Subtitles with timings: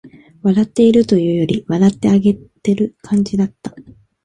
[0.41, 3.71] 笑っているというより、笑ってあげてる感じだった